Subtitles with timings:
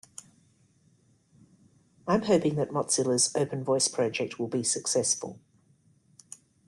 [2.07, 5.39] I'm hoping that Mozilla's Open Voice project will be successful.